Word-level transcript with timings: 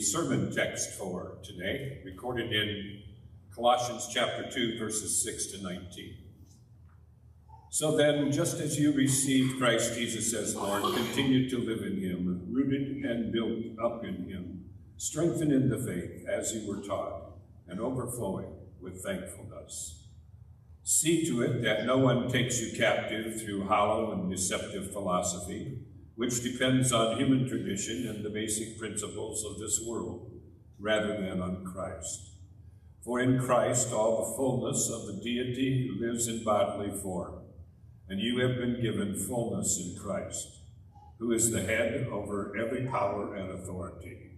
Sermon 0.00 0.54
text 0.54 0.98
for 0.98 1.38
today, 1.42 2.00
recorded 2.04 2.52
in 2.52 3.02
Colossians 3.54 4.08
chapter 4.12 4.50
2, 4.50 4.78
verses 4.78 5.22
6 5.22 5.52
to 5.52 5.62
19. 5.62 6.16
So 7.70 7.96
then, 7.96 8.32
just 8.32 8.58
as 8.60 8.78
you 8.78 8.92
received 8.92 9.58
Christ 9.58 9.94
Jesus 9.94 10.34
as 10.34 10.56
Lord, 10.56 10.82
continue 10.94 11.48
to 11.50 11.58
live 11.58 11.82
in 11.82 12.00
him, 12.00 12.48
rooted 12.50 13.04
and 13.04 13.32
built 13.32 13.78
up 13.84 14.04
in 14.04 14.28
him, 14.28 14.64
strengthened 14.96 15.52
in 15.52 15.68
the 15.68 15.78
faith 15.78 16.26
as 16.28 16.52
you 16.54 16.66
were 16.66 16.82
taught, 16.82 17.32
and 17.68 17.78
overflowing 17.78 18.52
with 18.80 19.04
thankfulness. 19.04 20.08
See 20.82 21.24
to 21.26 21.42
it 21.42 21.62
that 21.62 21.86
no 21.86 21.98
one 21.98 22.28
takes 22.28 22.60
you 22.60 22.76
captive 22.76 23.40
through 23.40 23.68
hollow 23.68 24.12
and 24.12 24.30
deceptive 24.30 24.92
philosophy 24.92 25.78
which 26.20 26.42
depends 26.42 26.92
on 26.92 27.16
human 27.16 27.48
tradition 27.48 28.06
and 28.06 28.22
the 28.22 28.28
basic 28.28 28.78
principles 28.78 29.42
of 29.42 29.58
this 29.58 29.80
world, 29.86 30.30
rather 30.78 31.18
than 31.18 31.40
on 31.40 31.64
Christ. 31.64 32.32
For 33.02 33.20
in 33.20 33.38
Christ 33.38 33.90
all 33.90 34.18
the 34.18 34.36
fullness 34.36 34.90
of 34.90 35.06
the 35.06 35.14
deity 35.14 35.90
lives 35.98 36.28
in 36.28 36.44
bodily 36.44 36.90
form, 36.90 37.36
and 38.06 38.20
you 38.20 38.38
have 38.40 38.58
been 38.58 38.82
given 38.82 39.16
fullness 39.16 39.80
in 39.80 39.98
Christ, 39.98 40.58
who 41.18 41.32
is 41.32 41.50
the 41.50 41.62
head 41.62 42.06
over 42.12 42.54
every 42.54 42.86
power 42.86 43.34
and 43.34 43.52
authority. 43.52 44.32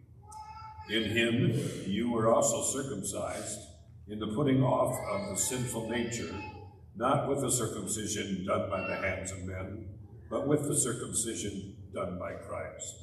In 0.89 1.11
him 1.11 1.69
you 1.85 2.13
were 2.13 2.33
also 2.33 2.63
circumcised 2.63 3.59
in 4.07 4.21
the 4.21 4.29
putting 4.29 4.63
off 4.63 4.97
of 5.11 5.31
the 5.31 5.37
sinful 5.37 5.91
nature, 5.91 6.33
not 6.95 7.29
with 7.29 7.41
the 7.41 7.51
circumcision 7.51 8.45
done 8.47 8.71
by 8.71 8.87
the 8.87 8.95
hands 8.95 9.33
of 9.33 9.43
men, 9.43 9.89
but 10.33 10.47
with 10.47 10.67
the 10.67 10.75
circumcision 10.75 11.72
done 11.95 12.19
by 12.19 12.33
Christ, 12.33 12.95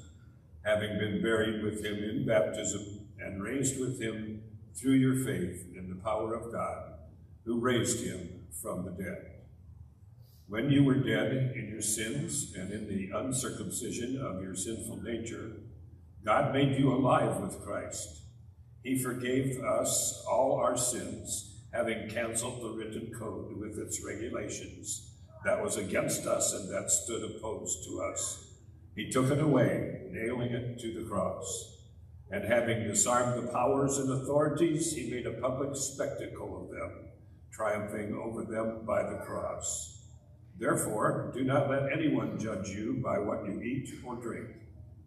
having 0.63 0.97
been 0.97 1.21
buried 1.21 1.63
with 1.63 1.83
him 1.83 1.95
in 1.95 2.25
baptism 2.25 3.07
and 3.19 3.43
raised 3.43 3.79
with 3.79 4.01
him 4.01 4.41
through 4.75 4.93
your 4.93 5.15
faith 5.25 5.67
in 5.75 5.89
the 5.89 6.01
power 6.03 6.33
of 6.33 6.51
God, 6.51 6.93
who 7.45 7.59
raised 7.59 8.05
him 8.05 8.45
from 8.61 8.85
the 8.85 8.91
dead. 8.91 9.25
When 10.47 10.71
you 10.71 10.83
were 10.83 10.95
dead 10.95 11.53
in 11.55 11.69
your 11.69 11.81
sins 11.81 12.53
and 12.55 12.71
in 12.71 12.87
the 12.87 13.11
uncircumcision 13.15 14.19
of 14.21 14.41
your 14.41 14.55
sinful 14.55 15.03
nature, 15.03 15.51
God 16.25 16.53
made 16.53 16.79
you 16.79 16.91
alive 16.91 17.37
with 17.37 17.63
Christ. 17.63 18.23
He 18.83 18.97
forgave 18.97 19.61
us 19.61 20.23
all 20.29 20.55
our 20.55 20.77
sins, 20.77 21.61
having 21.71 22.09
canceled 22.09 22.61
the 22.61 22.69
written 22.69 23.11
code 23.13 23.57
with 23.57 23.77
its 23.77 24.03
regulations 24.03 25.11
that 25.45 25.61
was 25.61 25.77
against 25.77 26.25
us 26.25 26.53
and 26.53 26.69
that 26.69 26.89
stood 26.89 27.23
opposed 27.23 27.83
to 27.85 28.01
us. 28.01 28.48
He 28.99 29.09
took 29.09 29.31
it 29.31 29.39
away, 29.41 30.01
nailing 30.11 30.51
it 30.51 30.77
to 30.79 30.93
the 30.93 31.09
cross. 31.09 31.77
And 32.31 32.43
having 32.43 32.83
disarmed 32.83 33.41
the 33.41 33.49
powers 33.49 33.97
and 33.97 34.11
authorities, 34.11 34.91
he 34.91 35.09
made 35.09 35.25
a 35.25 35.39
public 35.39 35.73
spectacle 35.73 36.61
of 36.61 36.69
them, 36.69 37.07
triumphing 37.49 38.13
over 38.13 38.43
them 38.43 38.81
by 38.85 39.03
the 39.03 39.19
cross. 39.19 40.03
Therefore, 40.57 41.31
do 41.33 41.45
not 41.45 41.69
let 41.69 41.93
anyone 41.93 42.37
judge 42.37 42.71
you 42.71 42.99
by 43.01 43.19
what 43.19 43.45
you 43.45 43.61
eat 43.61 43.89
or 44.05 44.17
drink, 44.17 44.49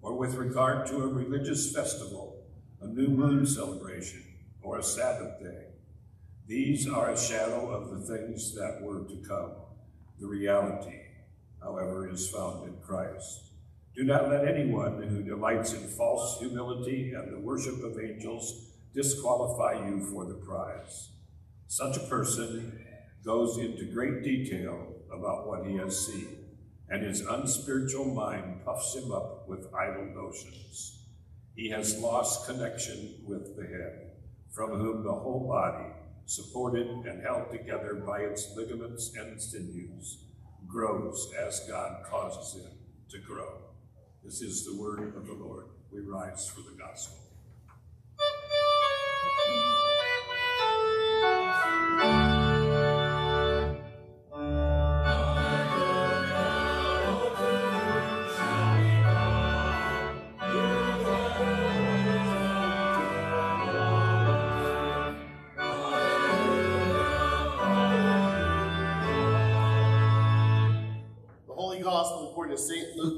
or 0.01 0.17
with 0.17 0.37
regard 0.37 0.87
to 0.87 1.03
a 1.03 1.07
religious 1.09 1.71
festival, 1.75 2.47
a 2.81 2.87
new 2.87 3.09
moon 3.09 3.45
celebration, 3.45 4.25
or 4.63 4.79
a 4.79 4.83
Sabbath 4.83 5.39
day. 5.39 5.67
These 6.47 6.89
are 6.89 7.11
a 7.11 7.19
shadow 7.19 7.69
of 7.69 7.91
the 7.91 8.07
things 8.07 8.55
that 8.55 8.81
were 8.81 9.05
to 9.05 9.23
come. 9.29 9.53
The 10.19 10.29
reality, 10.29 10.99
however, 11.63 12.09
is 12.09 12.31
found 12.31 12.67
in 12.67 12.81
Christ. 12.81 13.52
Do 13.95 14.05
not 14.05 14.31
let 14.31 14.49
anyone 14.49 15.03
who 15.03 15.23
delights 15.23 15.75
in 15.75 15.87
false 15.87 16.39
humility 16.39 17.13
and 17.13 17.31
the 17.31 17.41
worship 17.41 17.85
of 17.85 17.99
angels 18.01 18.71
disqualify 18.95 19.87
you 19.87 20.01
for 20.01 20.25
the 20.25 20.35
prize. 20.35 21.11
Such 21.69 21.99
a 21.99 22.07
person 22.09 22.87
goes 23.23 23.59
into 23.59 23.93
great 23.93 24.23
detail 24.23 24.95
about 25.13 25.47
what 25.47 25.67
he 25.67 25.77
has 25.77 26.07
seen, 26.07 26.39
and 26.89 27.03
his 27.03 27.21
unspiritual 27.21 28.07
mind 28.07 28.65
puffs 28.65 28.97
him 28.97 29.13
up 29.13 29.47
with 29.47 29.73
idle 29.75 30.07
notions. 30.07 31.05
He 31.55 31.69
has 31.69 31.99
lost 31.99 32.47
connection 32.47 33.17
with 33.27 33.57
the 33.57 33.67
head, 33.67 34.13
from 34.51 34.71
whom 34.71 35.05
the 35.05 35.13
whole 35.13 35.47
body, 35.47 35.93
supported 36.25 36.87
and 36.87 37.23
held 37.23 37.51
together 37.51 38.03
by 38.07 38.21
its 38.21 38.57
ligaments 38.57 39.15
and 39.17 39.41
sinews, 39.41 40.25
grows 40.67 41.31
as 41.39 41.61
God 41.69 42.05
causes 42.07 42.65
it 42.65 42.73
to 43.11 43.19
grow. 43.19 43.72
This 44.25 44.41
is 44.41 44.65
the 44.65 44.81
word 44.81 45.17
of 45.17 45.27
the 45.27 45.33
Lord. 45.33 45.67
We 45.91 46.01
rise 46.01 46.49
for 46.49 46.61
the 46.61 46.77
gospel. 46.79 47.19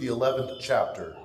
The 0.05 0.11
11th 0.11 0.59
chapter. 0.61 1.17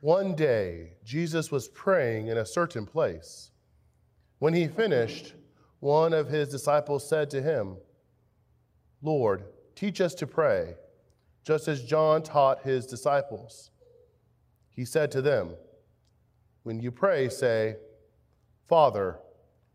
One 0.00 0.34
day, 0.34 0.94
Jesus 1.04 1.52
was 1.52 1.68
praying 1.68 2.26
in 2.26 2.38
a 2.38 2.44
certain 2.44 2.86
place. 2.86 3.52
When 4.40 4.52
he 4.52 4.66
finished, 4.66 5.34
one 5.78 6.12
of 6.12 6.28
his 6.28 6.48
disciples 6.48 7.08
said 7.08 7.30
to 7.30 7.40
him, 7.40 7.76
Lord, 9.00 9.44
teach 9.76 10.00
us 10.00 10.14
to 10.16 10.26
pray, 10.26 10.74
just 11.44 11.68
as 11.68 11.84
John 11.84 12.20
taught 12.24 12.62
his 12.62 12.84
disciples. 12.84 13.70
He 14.70 14.84
said 14.84 15.12
to 15.12 15.22
them, 15.22 15.54
When 16.64 16.80
you 16.80 16.90
pray, 16.90 17.28
say, 17.28 17.76
Father, 18.68 19.20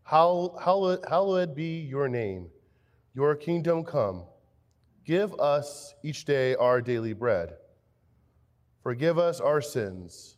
hallowed, 0.02 1.54
be 1.54 1.80
your 1.80 2.06
name. 2.08 2.48
Your 3.14 3.34
kingdom 3.34 3.84
come. 3.84 4.24
Give 5.04 5.34
us 5.40 5.94
each 6.02 6.24
day 6.24 6.54
our 6.54 6.80
daily 6.80 7.12
bread. 7.12 7.54
Forgive 8.82 9.18
us 9.18 9.40
our 9.40 9.60
sins, 9.60 10.36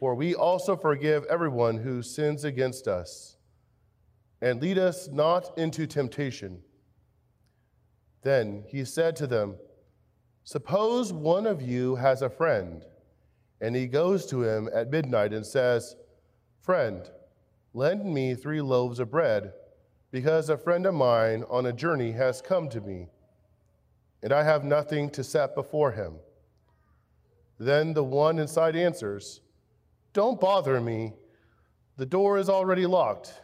for 0.00 0.14
we 0.14 0.34
also 0.34 0.76
forgive 0.76 1.24
everyone 1.26 1.78
who 1.78 2.02
sins 2.02 2.44
against 2.44 2.88
us. 2.88 3.36
And 4.42 4.60
lead 4.60 4.78
us 4.78 5.08
not 5.08 5.56
into 5.56 5.86
temptation. 5.86 6.60
Then 8.22 8.64
he 8.66 8.84
said 8.84 9.16
to 9.16 9.26
them, 9.26 9.56
Suppose 10.42 11.12
one 11.12 11.46
of 11.46 11.62
you 11.62 11.94
has 11.96 12.22
a 12.22 12.28
friend, 12.28 12.84
and 13.60 13.74
he 13.74 13.86
goes 13.86 14.26
to 14.26 14.42
him 14.42 14.68
at 14.74 14.90
midnight 14.90 15.32
and 15.32 15.46
says, 15.46 15.96
Friend, 16.60 17.08
lend 17.72 18.04
me 18.04 18.34
three 18.34 18.60
loaves 18.60 18.98
of 18.98 19.10
bread 19.10 19.52
because 20.16 20.48
a 20.48 20.56
friend 20.56 20.86
of 20.86 20.94
mine 20.94 21.44
on 21.50 21.66
a 21.66 21.72
journey 21.74 22.10
has 22.10 22.40
come 22.40 22.70
to 22.70 22.80
me, 22.80 23.06
and 24.22 24.32
I 24.32 24.44
have 24.44 24.64
nothing 24.64 25.10
to 25.10 25.22
set 25.22 25.54
before 25.54 25.92
him. 25.92 26.14
Then 27.58 27.92
the 27.92 28.02
one 28.02 28.38
inside 28.38 28.76
answers, 28.76 29.42
Don't 30.14 30.40
bother 30.40 30.80
me. 30.80 31.12
The 31.98 32.06
door 32.06 32.38
is 32.38 32.48
already 32.48 32.86
locked, 32.86 33.34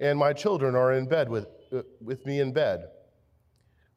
and 0.00 0.18
my 0.18 0.32
children 0.32 0.74
are 0.74 0.94
in 0.94 1.04
bed 1.04 1.28
with, 1.28 1.46
uh, 1.70 1.82
with 2.00 2.24
me 2.24 2.40
in 2.40 2.54
bed. 2.54 2.88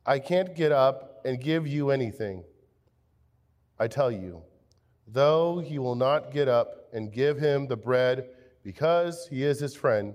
I 0.05 0.19
can't 0.19 0.53
get 0.53 0.73
up 0.73 1.21
and 1.23 1.39
give 1.39 1.65
you 1.65 1.91
anything. 1.91 2.43
I 3.79 3.87
tell 3.87 4.11
you, 4.11 4.41
though 5.07 5.59
he 5.59 5.79
will 5.79 5.95
not 5.95 6.33
get 6.33 6.49
up 6.49 6.89
and 6.91 7.13
give 7.13 7.37
him 7.39 7.67
the 7.67 7.77
bread 7.77 8.27
because 8.63 9.29
he 9.29 9.43
is 9.43 9.61
his 9.61 9.77
friend, 9.77 10.13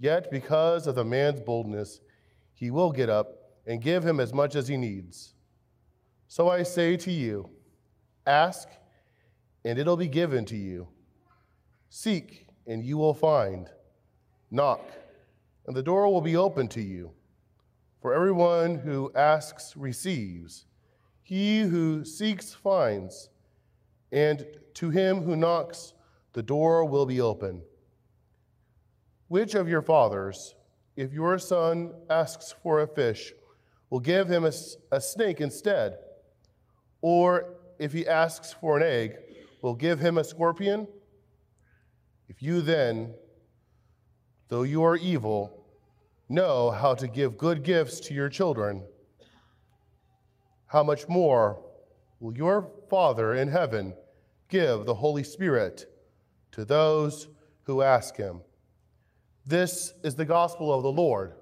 Yet, 0.00 0.30
because 0.30 0.86
of 0.86 0.94
the 0.94 1.04
man's 1.04 1.40
boldness, 1.40 2.00
he 2.54 2.70
will 2.70 2.90
get 2.90 3.10
up 3.10 3.36
and 3.66 3.82
give 3.82 4.04
him 4.04 4.18
as 4.18 4.32
much 4.32 4.56
as 4.56 4.66
he 4.66 4.78
needs. 4.78 5.34
So 6.26 6.48
I 6.48 6.62
say 6.62 6.96
to 6.96 7.12
you 7.12 7.50
ask, 8.26 8.66
and 9.62 9.78
it'll 9.78 9.98
be 9.98 10.08
given 10.08 10.46
to 10.46 10.56
you. 10.56 10.88
Seek, 11.90 12.46
and 12.66 12.82
you 12.82 12.96
will 12.96 13.12
find. 13.12 13.68
Knock, 14.50 14.80
and 15.66 15.76
the 15.76 15.82
door 15.82 16.10
will 16.10 16.22
be 16.22 16.36
open 16.36 16.66
to 16.68 16.80
you. 16.80 17.12
For 18.00 18.14
everyone 18.14 18.76
who 18.76 19.12
asks 19.14 19.76
receives, 19.76 20.64
he 21.22 21.60
who 21.60 22.06
seeks 22.06 22.54
finds, 22.54 23.28
and 24.10 24.46
to 24.74 24.88
him 24.88 25.22
who 25.22 25.36
knocks, 25.36 25.92
the 26.32 26.42
door 26.42 26.86
will 26.86 27.04
be 27.04 27.20
open. 27.20 27.62
Which 29.30 29.54
of 29.54 29.68
your 29.68 29.80
fathers, 29.80 30.56
if 30.96 31.12
your 31.12 31.38
son 31.38 31.92
asks 32.10 32.52
for 32.64 32.80
a 32.80 32.86
fish, 32.88 33.32
will 33.88 34.00
give 34.00 34.28
him 34.28 34.44
a, 34.44 34.50
a 34.90 35.00
snake 35.00 35.40
instead? 35.40 35.98
Or 37.00 37.54
if 37.78 37.92
he 37.92 38.08
asks 38.08 38.52
for 38.52 38.76
an 38.76 38.82
egg, 38.82 39.18
will 39.62 39.76
give 39.76 40.00
him 40.00 40.18
a 40.18 40.24
scorpion? 40.24 40.88
If 42.28 42.42
you 42.42 42.60
then, 42.60 43.14
though 44.48 44.64
you 44.64 44.82
are 44.82 44.96
evil, 44.96 45.64
know 46.28 46.72
how 46.72 46.94
to 46.94 47.06
give 47.06 47.38
good 47.38 47.62
gifts 47.62 48.00
to 48.00 48.14
your 48.14 48.30
children, 48.30 48.82
how 50.66 50.82
much 50.82 51.06
more 51.06 51.62
will 52.18 52.36
your 52.36 52.68
Father 52.90 53.36
in 53.36 53.46
heaven 53.46 53.94
give 54.48 54.86
the 54.86 54.94
Holy 54.94 55.22
Spirit 55.22 55.86
to 56.50 56.64
those 56.64 57.28
who 57.62 57.82
ask 57.82 58.16
him? 58.16 58.40
This 59.46 59.94
is 60.02 60.14
the 60.14 60.24
gospel 60.24 60.72
of 60.72 60.82
the 60.82 60.92
Lord. 60.92 61.32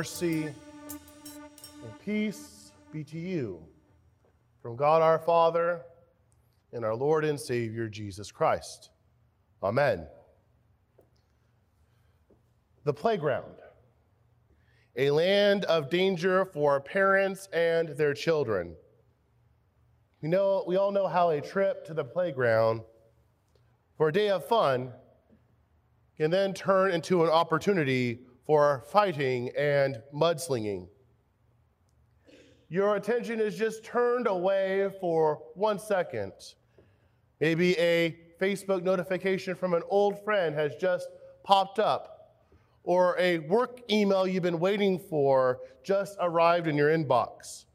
Mercy, 0.00 0.44
and 0.44 1.98
peace 2.02 2.72
be 2.90 3.04
to 3.04 3.18
you 3.18 3.60
from 4.62 4.74
God 4.74 5.02
our 5.02 5.18
Father 5.18 5.82
and 6.72 6.86
our 6.86 6.94
Lord 6.94 7.22
and 7.22 7.38
Savior 7.38 7.86
Jesus 7.86 8.32
Christ. 8.32 8.88
Amen. 9.62 10.06
The 12.84 12.94
playground, 12.94 13.56
a 14.96 15.10
land 15.10 15.66
of 15.66 15.90
danger 15.90 16.46
for 16.46 16.80
parents 16.80 17.46
and 17.52 17.90
their 17.90 18.14
children. 18.14 18.76
We 20.22 20.30
know 20.30 20.64
we 20.66 20.76
all 20.76 20.92
know 20.92 21.08
how 21.08 21.28
a 21.28 21.42
trip 21.42 21.84
to 21.88 21.92
the 21.92 22.04
playground 22.04 22.80
for 23.98 24.08
a 24.08 24.12
day 24.14 24.30
of 24.30 24.46
fun 24.46 24.92
can 26.16 26.30
then 26.30 26.54
turn 26.54 26.90
into 26.90 27.22
an 27.22 27.28
opportunity 27.28 28.20
for 28.50 28.82
fighting 28.90 29.48
and 29.56 30.02
mudslinging. 30.12 30.88
Your 32.68 32.96
attention 32.96 33.38
is 33.38 33.56
just 33.56 33.84
turned 33.84 34.26
away 34.26 34.90
for 35.00 35.40
one 35.54 35.78
second. 35.78 36.32
Maybe 37.40 37.78
a 37.78 38.18
Facebook 38.40 38.82
notification 38.82 39.54
from 39.54 39.72
an 39.72 39.84
old 39.88 40.24
friend 40.24 40.52
has 40.56 40.74
just 40.80 41.06
popped 41.44 41.78
up, 41.78 42.40
or 42.82 43.14
a 43.20 43.38
work 43.38 43.82
email 43.88 44.26
you've 44.26 44.42
been 44.42 44.58
waiting 44.58 44.98
for 44.98 45.60
just 45.84 46.16
arrived 46.20 46.66
in 46.66 46.76
your 46.76 46.88
inbox. 46.90 47.66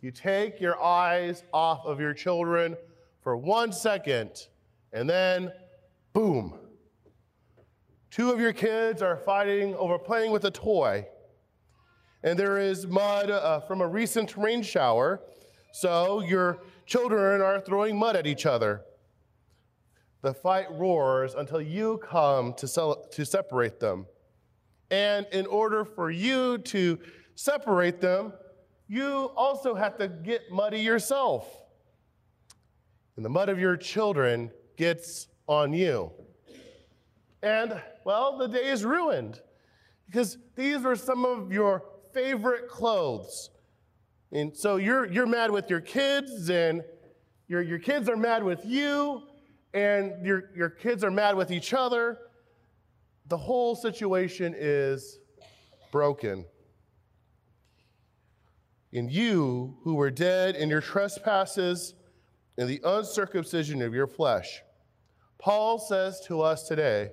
You 0.00 0.10
take 0.10 0.58
your 0.58 0.82
eyes 0.82 1.44
off 1.52 1.84
of 1.84 2.00
your 2.00 2.14
children 2.14 2.78
for 3.22 3.36
one 3.36 3.72
second, 3.72 4.46
and 4.94 5.06
then 5.06 5.52
boom. 6.14 6.61
Two 8.12 8.30
of 8.30 8.38
your 8.38 8.52
kids 8.52 9.00
are 9.00 9.16
fighting 9.16 9.74
over 9.76 9.98
playing 9.98 10.32
with 10.32 10.44
a 10.44 10.50
toy, 10.50 11.06
and 12.22 12.38
there 12.38 12.58
is 12.58 12.86
mud 12.86 13.30
uh, 13.30 13.60
from 13.60 13.80
a 13.80 13.88
recent 13.88 14.36
rain 14.36 14.62
shower, 14.62 15.22
so 15.72 16.20
your 16.20 16.58
children 16.84 17.40
are 17.40 17.58
throwing 17.58 17.98
mud 17.98 18.14
at 18.14 18.26
each 18.26 18.44
other. 18.44 18.82
The 20.20 20.34
fight 20.34 20.66
roars 20.72 21.34
until 21.34 21.62
you 21.62 22.02
come 22.06 22.52
to, 22.58 22.68
sell, 22.68 23.02
to 23.12 23.24
separate 23.24 23.80
them. 23.80 24.04
And 24.90 25.26
in 25.32 25.46
order 25.46 25.82
for 25.82 26.10
you 26.10 26.58
to 26.58 26.98
separate 27.34 28.02
them, 28.02 28.34
you 28.88 29.30
also 29.34 29.74
have 29.74 29.96
to 29.96 30.08
get 30.08 30.52
muddy 30.52 30.80
yourself. 30.80 31.48
And 33.16 33.24
the 33.24 33.30
mud 33.30 33.48
of 33.48 33.58
your 33.58 33.78
children 33.78 34.50
gets 34.76 35.28
on 35.46 35.72
you. 35.72 36.12
And, 37.42 37.80
well, 38.04 38.38
the 38.38 38.48
day 38.48 38.68
is 38.68 38.84
ruined 38.84 39.40
because 40.06 40.38
these 40.56 40.84
are 40.84 40.96
some 40.96 41.24
of 41.24 41.52
your 41.52 41.82
favorite 42.12 42.68
clothes. 42.68 43.50
And 44.32 44.56
so 44.56 44.76
you're, 44.76 45.10
you're 45.10 45.26
mad 45.26 45.50
with 45.50 45.68
your 45.68 45.80
kids, 45.80 46.48
and 46.48 46.82
your, 47.48 47.62
your 47.62 47.78
kids 47.78 48.08
are 48.08 48.16
mad 48.16 48.42
with 48.42 48.64
you, 48.64 49.22
and 49.74 50.24
your, 50.24 50.50
your 50.56 50.70
kids 50.70 51.04
are 51.04 51.10
mad 51.10 51.36
with 51.36 51.50
each 51.50 51.74
other. 51.74 52.18
The 53.26 53.36
whole 53.36 53.74
situation 53.74 54.54
is 54.56 55.18
broken 55.90 56.46
in 58.92 59.08
you 59.08 59.76
who 59.82 59.94
were 59.94 60.10
dead 60.10 60.56
in 60.56 60.68
your 60.68 60.80
trespasses 60.80 61.94
and 62.58 62.68
the 62.68 62.80
uncircumcision 62.84 63.80
of 63.82 63.94
your 63.94 64.06
flesh. 64.06 64.62
Paul 65.38 65.78
says 65.78 66.20
to 66.26 66.42
us 66.42 66.68
today, 66.68 67.10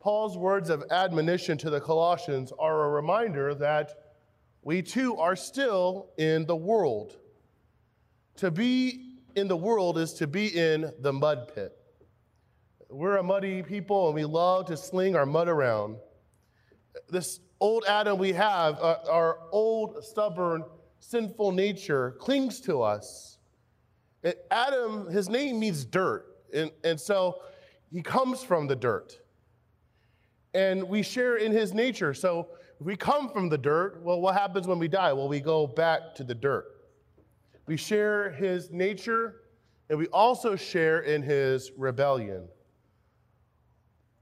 Paul's 0.00 0.38
words 0.38 0.70
of 0.70 0.84
admonition 0.90 1.58
to 1.58 1.70
the 1.70 1.80
Colossians 1.80 2.52
are 2.58 2.84
a 2.84 2.88
reminder 2.90 3.54
that 3.54 3.92
we 4.62 4.82
too 4.82 5.16
are 5.16 5.34
still 5.34 6.10
in 6.18 6.46
the 6.46 6.56
world. 6.56 7.16
To 8.36 8.50
be 8.50 9.16
in 9.34 9.48
the 9.48 9.56
world 9.56 9.98
is 9.98 10.14
to 10.14 10.26
be 10.26 10.46
in 10.56 10.92
the 11.00 11.12
mud 11.12 11.52
pit. 11.54 11.72
We're 12.88 13.16
a 13.16 13.22
muddy 13.22 13.62
people 13.62 14.06
and 14.06 14.14
we 14.14 14.24
love 14.24 14.66
to 14.66 14.76
sling 14.76 15.16
our 15.16 15.26
mud 15.26 15.48
around. 15.48 15.96
This 17.08 17.40
old 17.60 17.84
Adam 17.88 18.18
we 18.18 18.32
have, 18.32 18.78
uh, 18.80 18.98
our 19.10 19.38
old, 19.50 20.04
stubborn, 20.04 20.64
sinful 21.00 21.52
nature 21.52 22.16
clings 22.18 22.60
to 22.62 22.82
us. 22.82 23.38
It, 24.22 24.46
Adam, 24.50 25.10
his 25.10 25.28
name 25.28 25.58
means 25.58 25.84
dirt. 25.84 26.26
And, 26.54 26.70
and 26.84 27.00
so 27.00 27.42
he 27.90 28.02
comes 28.02 28.42
from 28.42 28.66
the 28.66 28.76
dirt. 28.76 29.20
And 30.54 30.88
we 30.88 31.02
share 31.02 31.36
in 31.36 31.52
his 31.52 31.74
nature. 31.74 32.14
So 32.14 32.48
if 32.80 32.86
we 32.86 32.96
come 32.96 33.28
from 33.28 33.48
the 33.48 33.58
dirt, 33.58 34.02
well, 34.02 34.20
what 34.20 34.34
happens 34.34 34.66
when 34.66 34.78
we 34.78 34.88
die? 34.88 35.12
Well, 35.12 35.28
we 35.28 35.40
go 35.40 35.66
back 35.66 36.14
to 36.16 36.24
the 36.24 36.34
dirt. 36.34 36.66
We 37.66 37.76
share 37.76 38.30
his 38.30 38.70
nature, 38.70 39.42
and 39.90 39.98
we 39.98 40.06
also 40.08 40.56
share 40.56 41.00
in 41.00 41.22
his 41.22 41.70
rebellion. 41.76 42.48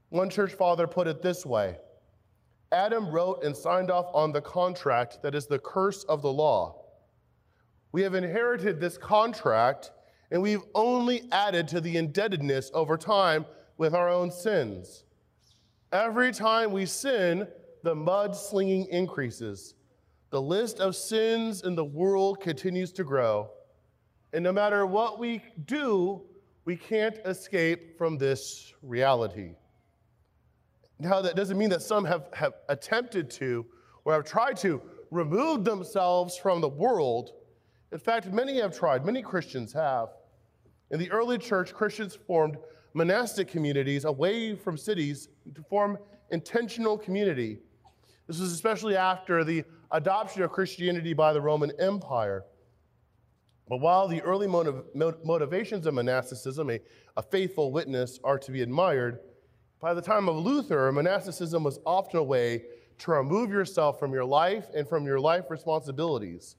One 0.09 0.29
church 0.29 0.53
father 0.53 0.87
put 0.87 1.07
it 1.07 1.21
this 1.21 1.45
way 1.45 1.77
Adam 2.71 3.09
wrote 3.09 3.43
and 3.43 3.55
signed 3.55 3.89
off 3.89 4.07
on 4.13 4.31
the 4.31 4.41
contract 4.41 5.21
that 5.21 5.35
is 5.35 5.47
the 5.47 5.59
curse 5.59 6.03
of 6.05 6.21
the 6.21 6.31
law. 6.31 6.83
We 7.91 8.01
have 8.01 8.15
inherited 8.15 8.79
this 8.79 8.97
contract, 8.97 9.91
and 10.31 10.41
we've 10.41 10.63
only 10.75 11.23
added 11.31 11.67
to 11.69 11.81
the 11.81 11.95
indebtedness 11.95 12.69
over 12.73 12.97
time 12.97 13.45
with 13.77 13.93
our 13.93 14.09
own 14.09 14.29
sins. 14.31 15.05
Every 15.91 16.33
time 16.33 16.71
we 16.71 16.85
sin, 16.85 17.47
the 17.83 17.95
mud 17.95 18.35
slinging 18.35 18.87
increases. 18.87 19.75
The 20.29 20.41
list 20.41 20.79
of 20.79 20.95
sins 20.95 21.63
in 21.63 21.75
the 21.75 21.85
world 21.85 22.41
continues 22.41 22.91
to 22.93 23.03
grow. 23.05 23.49
And 24.33 24.43
no 24.43 24.51
matter 24.51 24.85
what 24.85 25.19
we 25.19 25.41
do, 25.65 26.21
we 26.65 26.75
can't 26.75 27.17
escape 27.25 27.97
from 27.97 28.17
this 28.17 28.73
reality. 28.81 29.51
Now, 30.99 31.21
that 31.21 31.35
doesn't 31.35 31.57
mean 31.57 31.69
that 31.69 31.81
some 31.81 32.03
have, 32.03 32.27
have 32.33 32.53
attempted 32.67 33.29
to 33.31 33.65
or 34.03 34.13
have 34.13 34.25
tried 34.25 34.57
to 34.57 34.81
remove 35.11 35.63
themselves 35.63 36.35
from 36.37 36.59
the 36.59 36.67
world. 36.67 37.31
In 37.93 37.99
fact, 37.99 38.31
many 38.33 38.59
have 38.59 38.77
tried, 38.77 39.05
many 39.05 39.21
Christians 39.21 39.71
have. 39.71 40.09
In 40.91 40.99
the 40.99 41.09
early 41.11 41.37
church, 41.37 41.73
Christians 41.73 42.17
formed 42.27 42.57
monastic 42.97 43.47
communities 43.47 44.05
away 44.05 44.55
from 44.55 44.75
cities 44.75 45.29
to 45.53 45.61
form 45.61 45.99
intentional 46.31 46.97
community. 46.97 47.59
This 48.25 48.39
was 48.39 48.51
especially 48.51 48.97
after 48.97 49.43
the 49.43 49.63
adoption 49.91 50.41
of 50.41 50.51
Christianity 50.51 51.13
by 51.13 51.31
the 51.31 51.39
Roman 51.39 51.71
Empire. 51.79 52.43
But 53.69 53.81
while 53.81 54.07
the 54.07 54.21
early 54.23 54.47
motiv- 54.47 54.83
motivations 54.95 55.85
of 55.85 55.93
monasticism, 55.93 56.71
a, 56.71 56.79
a 57.15 57.21
faithful 57.21 57.71
witness, 57.71 58.19
are 58.23 58.39
to 58.39 58.51
be 58.51 58.63
admired, 58.63 59.19
by 59.79 59.93
the 59.93 60.01
time 60.01 60.27
of 60.27 60.35
Luther, 60.35 60.91
monasticism 60.91 61.63
was 61.63 61.79
often 61.85 62.17
a 62.17 62.23
way 62.23 62.63
to 62.97 63.11
remove 63.11 63.51
yourself 63.51 63.99
from 63.99 64.11
your 64.11 64.25
life 64.25 64.65
and 64.75 64.89
from 64.89 65.05
your 65.05 65.19
life 65.19 65.45
responsibilities. 65.51 66.55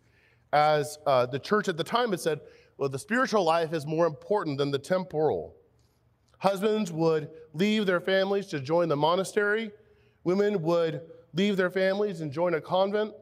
As 0.53 0.99
uh, 1.05 1.27
the 1.27 1.41
church 1.41 1.67
at 1.69 1.77
the 1.77 1.85
time 1.85 2.11
had 2.11 2.21
said, 2.21 2.41
well, 2.77 2.89
the 2.89 2.99
spiritual 2.99 3.43
life 3.43 3.73
is 3.73 3.85
more 3.87 4.07
important 4.07 4.57
than 4.57 4.71
the 4.71 4.79
temporal. 4.79 5.57
Husbands 6.39 6.93
would 6.93 7.31
leave 7.53 7.87
their 7.87 8.01
families 8.01 8.47
to 8.49 8.61
join 8.61 8.89
the 8.89 8.97
monastery, 8.97 9.71
women 10.25 10.63
would 10.63 11.03
leave 11.35 11.57
their 11.57 11.71
families 11.71 12.21
and 12.21 12.33
join 12.33 12.55
a 12.55 12.61
convent. 12.61 13.13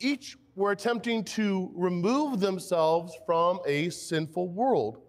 Each 0.00 0.36
were 0.56 0.72
attempting 0.72 1.24
to 1.24 1.70
remove 1.74 2.40
themselves 2.40 3.14
from 3.26 3.60
a 3.66 3.90
sinful 3.90 4.48
world. 4.48 5.02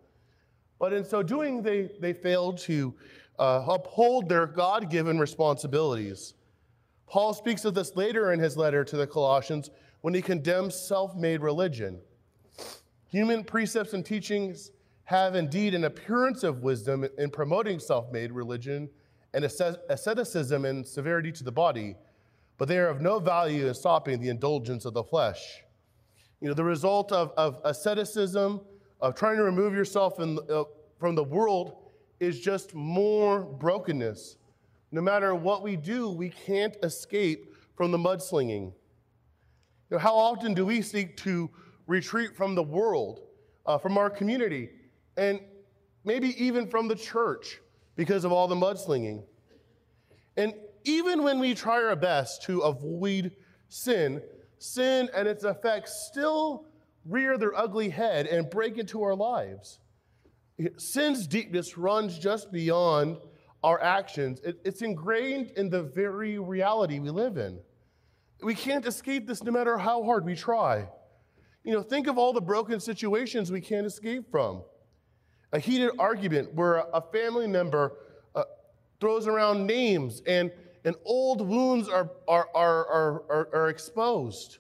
But 0.80 0.94
in 0.94 1.06
so 1.06 1.22
doing, 1.22 1.62
they, 1.62 1.90
they 2.00 2.14
failed 2.14 2.58
to 2.60 2.96
uh, 3.38 3.66
uphold 3.68 4.28
their 4.28 4.48
God 4.48 4.90
given 4.90 5.20
responsibilities. 5.20 6.34
Paul 7.08 7.34
speaks 7.34 7.66
of 7.66 7.74
this 7.74 7.96
later 7.96 8.32
in 8.32 8.40
his 8.40 8.58
letter 8.58 8.84
to 8.86 8.98
the 8.98 9.08
Colossians 9.08 9.70
when 10.02 10.14
he 10.14 10.22
condemns 10.22 10.76
self 10.76 11.16
made 11.16 11.42
religion. 11.42 12.00
Human 13.10 13.44
precepts 13.44 13.94
and 13.94 14.06
teachings 14.06 14.72
have 15.12 15.36
indeed 15.36 15.76
an 15.76 15.84
appearance 15.84 16.42
of 16.42 16.64
wisdom 16.64 17.06
in 17.18 17.30
promoting 17.30 17.80
self 17.80 18.10
made 18.14 18.32
religion 18.32 18.90
and 19.34 19.44
asceticism 19.44 20.64
and 20.64 20.88
severity 20.88 21.34
to 21.34 21.44
the 21.44 21.52
body, 21.52 21.98
but 22.58 22.70
they 22.70 22.78
are 22.78 22.88
of 22.88 23.02
no 23.02 23.20
value 23.20 23.68
in 23.68 23.74
stopping 23.74 24.22
the 24.22 24.30
indulgence 24.30 24.86
of 24.86 24.94
the 24.94 25.04
flesh. 25.04 25.64
You 26.40 26.48
know, 26.48 26.54
the 26.54 26.64
result 26.64 27.12
of, 27.12 27.34
of 27.36 27.60
asceticism, 27.66 28.62
of 29.02 29.14
trying 29.14 29.36
to 29.36 29.44
remove 29.44 29.74
yourself 29.74 30.22
in, 30.22 30.40
uh, 30.50 30.64
from 30.98 31.16
the 31.16 31.26
world, 31.26 31.92
is 32.22 32.40
just 32.40 32.74
more 32.74 33.42
brokenness. 33.42 34.38
No 34.94 35.02
matter 35.02 35.36
what 35.36 35.62
we 35.62 35.76
do, 35.76 36.10
we 36.10 36.30
can't 36.30 36.78
escape 36.84 37.54
from 37.76 37.92
the 37.92 37.98
mudslinging. 37.98 38.72
You 39.90 39.92
know, 39.92 39.98
how 39.98 40.16
often 40.16 40.54
do 40.54 40.66
we 40.66 40.82
seek 40.82 41.18
to 41.18 41.50
retreat 41.86 42.38
from 42.38 42.56
the 42.56 42.64
world, 42.64 43.24
uh, 43.66 43.78
from 43.78 43.98
our 43.98 44.10
community, 44.10 44.70
and 45.18 45.40
maybe 46.04 46.30
even 46.44 46.68
from 46.68 46.88
the 46.88 46.96
church 46.96 47.60
because 47.96 48.24
of 48.24 48.32
all 48.32 48.48
the 48.48 48.56
mudslinging? 48.56 49.24
And 50.38 50.54
even 50.84 51.24
when 51.24 51.40
we 51.40 51.54
try 51.54 51.84
our 51.84 51.96
best 51.96 52.44
to 52.44 52.62
avoid 52.62 53.32
sin, 53.70 54.22
sin 54.58 55.10
and 55.16 55.28
its 55.28 55.44
effects 55.44 56.08
still 56.12 56.66
rear 57.06 57.38
their 57.38 57.58
ugly 57.58 57.90
head 57.90 58.28
and 58.28 58.50
break 58.50 58.78
into 58.78 59.02
our 59.04 59.16
lives. 59.16 59.80
Sin's 60.78 61.26
deepness 61.26 61.78
runs 61.78 62.20
just 62.20 62.52
beyond 62.52 63.18
our 63.64 63.82
actions, 63.82 64.40
it, 64.44 64.60
it's 64.66 64.82
ingrained 64.82 65.52
in 65.56 65.70
the 65.70 65.84
very 65.84 66.40
reality 66.40 67.00
we 67.00 67.12
live 67.12 67.38
in. 67.38 67.60
We 68.42 68.56
can't 68.56 68.86
escape 68.88 69.28
this 69.28 69.44
no 69.44 69.52
matter 69.52 69.78
how 69.78 70.04
hard 70.04 70.26
we 70.26 70.36
try. 70.36 70.88
You 71.64 71.74
know, 71.74 71.84
think 71.84 72.08
of 72.08 72.18
all 72.18 72.34
the 72.34 72.42
broken 72.42 72.80
situations 72.80 73.52
we 73.52 73.62
can't 73.62 73.86
escape 73.86 74.32
from. 74.32 74.64
A 75.54 75.60
heated 75.60 75.92
argument 76.00 76.54
where 76.54 76.86
a 76.94 77.02
family 77.12 77.48
member 77.48 77.98
uh, 78.36 78.44
throws 79.00 79.28
around 79.28 79.68
names 79.68 80.22
and, 80.26 80.52
and 80.86 80.96
old 81.04 81.42
wounds 81.42 81.90
are, 81.90 82.10
are, 82.28 82.48
are, 82.56 82.86
are, 82.88 83.50
are, 83.54 83.70
exposed. 83.70 84.60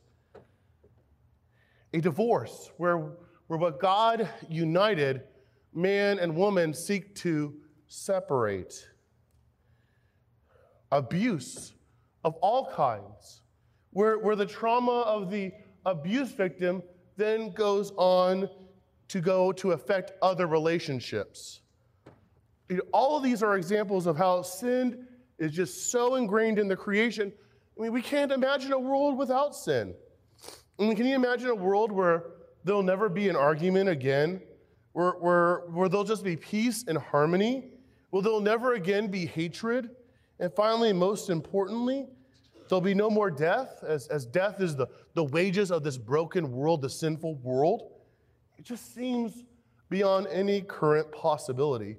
A 1.93 2.01
divorce 2.01 2.71
where, 2.77 2.97
where 3.47 3.59
what 3.59 3.79
God 3.79 4.29
united, 4.49 5.21
man 5.73 6.19
and 6.19 6.35
woman 6.35 6.73
seek 6.73 7.15
to 7.15 7.53
separate. 7.87 8.85
Abuse 10.91 11.73
of 12.25 12.35
all 12.41 12.69
kinds, 12.69 13.43
where, 13.91 14.19
where 14.19 14.35
the 14.35 14.45
trauma 14.45 15.01
of 15.01 15.31
the 15.31 15.51
abuse 15.85 16.31
victim 16.31 16.83
then 17.15 17.51
goes 17.51 17.91
on 17.97 18.49
to 19.11 19.21
go 19.21 19.51
to 19.51 19.71
affect 19.71 20.13
other 20.21 20.47
relationships. 20.47 21.61
All 22.93 23.17
of 23.17 23.23
these 23.23 23.43
are 23.43 23.57
examples 23.57 24.07
of 24.07 24.17
how 24.17 24.41
sin 24.41 25.05
is 25.37 25.51
just 25.51 25.91
so 25.91 26.15
ingrained 26.15 26.59
in 26.59 26.67
the 26.67 26.75
creation. 26.75 27.31
I 27.77 27.83
mean, 27.83 27.91
we 27.91 28.01
can't 28.01 28.31
imagine 28.31 28.71
a 28.71 28.79
world 28.79 29.17
without 29.17 29.55
sin. 29.55 29.93
I 30.79 30.83
mean, 30.83 30.95
can 30.95 31.05
you 31.05 31.15
imagine 31.15 31.49
a 31.49 31.55
world 31.55 31.91
where 31.91 32.23
there'll 32.63 32.83
never 32.83 33.09
be 33.09 33.27
an 33.27 33.35
argument 33.35 33.89
again? 33.89 34.41
Where, 34.93 35.11
where, 35.11 35.63
where 35.71 35.89
there'll 35.89 36.05
just 36.05 36.23
be 36.23 36.37
peace 36.37 36.85
and 36.87 36.97
harmony? 36.97 37.71
Will 38.11 38.21
there'll 38.21 38.39
never 38.39 38.73
again 38.73 39.07
be 39.07 39.25
hatred? 39.25 39.89
And 40.39 40.53
finally, 40.53 40.93
most 40.93 41.29
importantly, 41.29 42.07
There'll 42.71 42.79
be 42.79 42.93
no 42.93 43.09
more 43.09 43.29
death, 43.29 43.83
as, 43.85 44.07
as 44.07 44.25
death 44.25 44.61
is 44.61 44.77
the, 44.77 44.87
the 45.13 45.25
wages 45.25 45.71
of 45.71 45.83
this 45.83 45.97
broken 45.97 46.49
world, 46.53 46.81
the 46.81 46.89
sinful 46.89 47.35
world. 47.43 47.91
It 48.61 48.65
just 48.65 48.93
seems 48.93 49.43
beyond 49.89 50.27
any 50.27 50.61
current 50.61 51.11
possibility. 51.11 51.97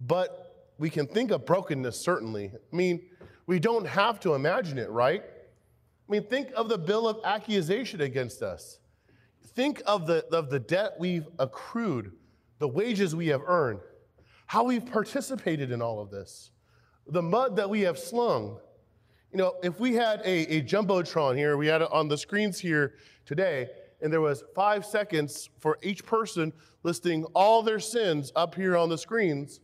But 0.00 0.70
we 0.78 0.88
can 0.88 1.06
think 1.06 1.30
of 1.30 1.44
brokenness, 1.44 2.00
certainly. 2.00 2.50
I 2.54 2.74
mean, 2.74 3.02
we 3.46 3.58
don't 3.58 3.86
have 3.86 4.18
to 4.20 4.32
imagine 4.32 4.78
it, 4.78 4.88
right? 4.88 5.22
I 5.22 6.10
mean, 6.10 6.22
think 6.24 6.52
of 6.56 6.70
the 6.70 6.78
bill 6.78 7.06
of 7.06 7.18
accusation 7.22 8.00
against 8.00 8.40
us. 8.40 8.78
Think 9.48 9.82
of 9.84 10.06
the, 10.06 10.24
of 10.32 10.48
the 10.48 10.58
debt 10.58 10.92
we've 10.98 11.28
accrued, 11.38 12.12
the 12.58 12.68
wages 12.68 13.14
we 13.14 13.26
have 13.26 13.42
earned, 13.46 13.80
how 14.46 14.64
we've 14.64 14.86
participated 14.86 15.70
in 15.70 15.82
all 15.82 16.00
of 16.00 16.10
this, 16.10 16.50
the 17.06 17.20
mud 17.20 17.56
that 17.56 17.68
we 17.68 17.82
have 17.82 17.98
slung, 17.98 18.58
you 19.30 19.36
know, 19.36 19.56
if 19.62 19.78
we 19.78 19.92
had 19.92 20.20
a, 20.20 20.56
a 20.56 20.62
Jumbotron 20.62 21.36
here, 21.36 21.58
we 21.58 21.66
had 21.66 21.82
it 21.82 21.88
on 21.92 22.08
the 22.08 22.16
screens 22.16 22.58
here 22.58 22.94
today, 23.26 23.68
and 24.04 24.12
there 24.12 24.20
was 24.20 24.44
five 24.54 24.84
seconds 24.84 25.48
for 25.58 25.78
each 25.82 26.04
person 26.04 26.52
listing 26.82 27.24
all 27.34 27.62
their 27.62 27.80
sins 27.80 28.30
up 28.36 28.54
here 28.54 28.76
on 28.76 28.90
the 28.90 28.98
screens, 28.98 29.60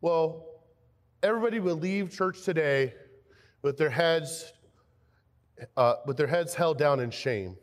well, 0.00 0.46
everybody 1.24 1.58
would 1.58 1.82
leave 1.82 2.08
church 2.08 2.42
today 2.42 2.94
with 3.62 3.76
their 3.76 3.90
heads, 3.90 4.52
uh, 5.76 5.96
with 6.06 6.16
their 6.16 6.28
heads 6.28 6.54
held 6.54 6.78
down 6.78 7.00
in 7.00 7.10
shame. 7.10 7.56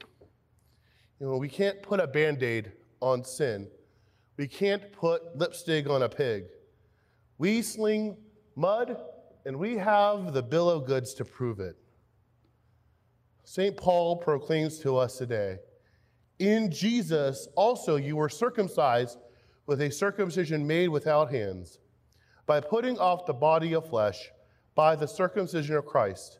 You 1.22 1.28
know, 1.28 1.38
we 1.38 1.48
can't 1.48 1.82
put 1.82 2.02
a 2.02 2.08
band-aid 2.08 2.74
on 3.00 3.24
sin. 3.24 3.70
We 4.36 4.50
can't 4.50 4.92
put 4.92 5.38
lipstick 5.38 5.90
on 5.90 6.04
a 6.04 6.10
pig. 6.10 6.44
We 7.38 7.62
sling 7.62 8.18
mud 8.58 8.98
and 9.46 9.58
we 9.58 9.78
have 9.78 10.34
the 10.34 10.44
bill 10.44 10.70
of 10.70 10.86
goods 10.86 11.14
to 11.14 11.24
prove 11.24 11.62
it. 11.62 11.78
St. 13.46 13.78
Paul 13.78 14.18
proclaims 14.18 14.78
to 14.80 14.98
us 14.98 15.18
today 15.18 15.60
In 16.42 16.72
Jesus 16.72 17.48
also 17.56 17.96
you 17.96 18.16
were 18.16 18.30
circumcised 18.30 19.20
with 19.68 19.82
a 19.82 19.92
circumcision 19.92 20.66
made 20.66 20.90
without 20.90 21.32
hands, 21.32 21.80
by 22.46 22.60
putting 22.60 22.98
off 22.98 23.26
the 23.26 23.34
body 23.34 23.74
of 23.74 23.88
flesh 23.88 24.30
by 24.76 24.96
the 24.96 25.08
circumcision 25.08 25.76
of 25.76 25.86
Christ, 25.86 26.40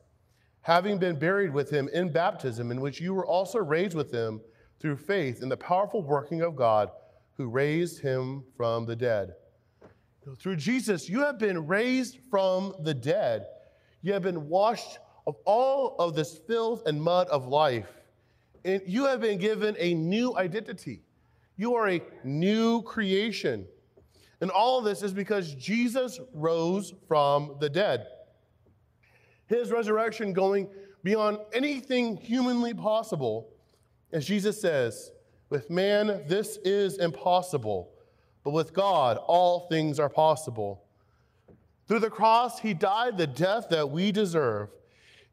having 0.62 0.98
been 0.98 1.20
buried 1.20 1.54
with 1.54 1.70
him 1.70 1.90
in 1.94 2.12
baptism, 2.12 2.72
in 2.72 2.82
which 2.82 3.00
you 3.00 3.14
were 3.14 3.26
also 3.26 3.60
raised 3.60 3.96
with 3.96 4.12
him 4.12 4.42
through 4.80 4.98
faith 4.98 5.42
in 5.42 5.50
the 5.50 5.58
powerful 5.58 6.02
working 6.02 6.42
of 6.42 6.56
God 6.56 6.90
who 7.38 7.48
raised 7.48 8.02
him 8.02 8.44
from 8.58 8.86
the 8.86 8.96
dead 8.96 9.36
through 10.40 10.56
Jesus, 10.56 11.10
you 11.10 11.20
have 11.22 11.40
been 11.40 11.68
raised 11.68 12.20
from 12.30 12.76
the 12.82 12.94
dead. 12.94 13.48
You 14.02 14.14
have 14.14 14.22
been 14.22 14.48
washed 14.48 15.00
of 15.28 15.36
all 15.46 15.96
of 16.00 16.16
this 16.16 16.38
filth 16.48 16.86
and 16.86 17.02
mud 17.02 17.28
of 17.28 17.48
life. 17.48 18.01
And 18.63 18.82
you 18.86 19.06
have 19.06 19.21
been 19.21 19.39
given 19.39 19.76
a 19.80 19.93
new 19.93 20.36
identity. 20.38 21.02
You 21.58 21.76
are 21.76 21.89
a 21.89 22.02
new 22.24 22.82
creation. 22.84 23.65
And 24.39 24.50
all 24.50 24.80
of 24.80 24.86
this 24.86 25.04
is 25.04 25.13
because 25.13 25.54
Jesus 25.56 26.19
rose 26.34 26.93
from 27.08 27.58
the 27.60 27.69
dead. 27.69 28.08
His 29.47 29.71
resurrection 29.71 30.34
going 30.34 30.69
beyond 31.04 31.39
anything 31.54 32.17
humanly 32.17 32.74
possible. 32.74 33.50
As 34.12 34.26
Jesus 34.26 34.60
says, 34.60 35.12
with 35.50 35.69
man, 35.69 36.24
this 36.28 36.58
is 36.63 36.97
impossible 36.97 37.91
but 38.43 38.52
with 38.52 38.74
God, 38.74 39.17
all 39.17 39.67
things 39.67 40.00
are 40.00 40.10
possible. 40.10 40.84
Through 41.88 42.00
the 42.00 42.10
cross, 42.10 42.60
he 42.60 42.74
died 42.74 43.17
the 43.17 43.28
death 43.28 43.67
that 43.69 43.89
we 43.89 44.12
deserve. 44.12 44.69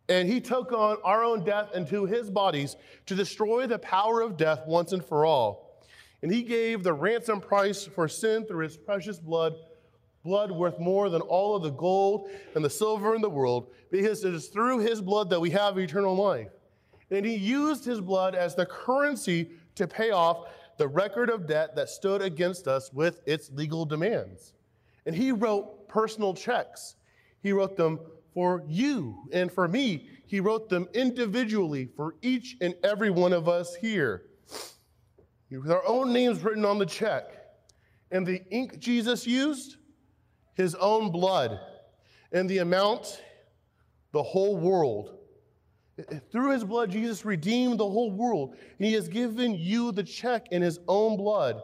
And 0.08 0.28
he 0.28 0.40
took 0.40 0.72
on 0.72 0.96
our 1.04 1.22
own 1.22 1.44
death 1.44 1.74
into 1.74 2.06
his 2.06 2.30
bodies 2.30 2.76
to 3.06 3.14
destroy 3.14 3.66
the 3.66 3.78
power 3.78 4.22
of 4.22 4.36
death 4.36 4.62
once 4.66 4.92
and 4.92 5.04
for 5.04 5.26
all. 5.26 5.84
And 6.22 6.32
he 6.32 6.42
gave 6.42 6.82
the 6.82 6.92
ransom 6.92 7.40
price 7.40 7.84
for 7.84 8.08
sin 8.08 8.44
through 8.46 8.64
his 8.64 8.76
precious 8.76 9.18
blood, 9.18 9.54
blood 10.24 10.50
worth 10.50 10.78
more 10.78 11.10
than 11.10 11.20
all 11.22 11.54
of 11.54 11.62
the 11.62 11.70
gold 11.70 12.30
and 12.54 12.64
the 12.64 12.70
silver 12.70 13.14
in 13.14 13.20
the 13.20 13.30
world, 13.30 13.70
because 13.90 14.24
it 14.24 14.34
is 14.34 14.48
through 14.48 14.80
his 14.80 15.00
blood 15.00 15.30
that 15.30 15.40
we 15.40 15.50
have 15.50 15.78
eternal 15.78 16.16
life. 16.16 16.48
And 17.10 17.24
he 17.24 17.36
used 17.36 17.84
his 17.84 18.00
blood 18.00 18.34
as 18.34 18.54
the 18.54 18.66
currency 18.66 19.50
to 19.76 19.86
pay 19.86 20.10
off 20.10 20.48
the 20.78 20.88
record 20.88 21.30
of 21.30 21.46
debt 21.46 21.76
that 21.76 21.88
stood 21.88 22.22
against 22.22 22.66
us 22.66 22.92
with 22.92 23.20
its 23.26 23.50
legal 23.52 23.84
demands. 23.84 24.52
And 25.06 25.14
he 25.14 25.32
wrote 25.32 25.88
personal 25.88 26.34
checks. 26.34 26.96
He 27.42 27.52
wrote 27.52 27.76
them 27.76 28.00
for 28.34 28.62
you 28.68 29.28
and 29.32 29.50
for 29.50 29.68
me. 29.68 30.08
He 30.26 30.40
wrote 30.40 30.68
them 30.68 30.88
individually 30.94 31.88
for 31.96 32.14
each 32.22 32.56
and 32.60 32.74
every 32.84 33.10
one 33.10 33.32
of 33.32 33.48
us 33.48 33.74
here. 33.74 34.24
With 35.50 35.70
our 35.70 35.86
own 35.86 36.12
names 36.12 36.42
written 36.42 36.64
on 36.64 36.78
the 36.78 36.86
check. 36.86 37.30
And 38.10 38.26
the 38.26 38.42
ink 38.50 38.78
Jesus 38.78 39.26
used, 39.26 39.76
his 40.54 40.74
own 40.74 41.10
blood. 41.10 41.58
And 42.32 42.48
the 42.48 42.58
amount, 42.58 43.22
the 44.12 44.22
whole 44.22 44.56
world. 44.56 45.14
Through 46.30 46.52
his 46.52 46.64
blood, 46.64 46.90
Jesus 46.90 47.24
redeemed 47.24 47.80
the 47.80 47.88
whole 47.88 48.12
world. 48.12 48.54
And 48.78 48.86
he 48.86 48.92
has 48.92 49.08
given 49.08 49.54
you 49.54 49.92
the 49.92 50.04
check 50.04 50.48
in 50.50 50.62
his 50.62 50.78
own 50.86 51.16
blood. 51.16 51.60